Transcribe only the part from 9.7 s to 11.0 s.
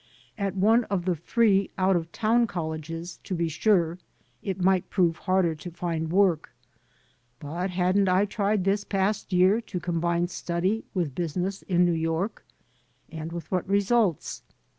combine study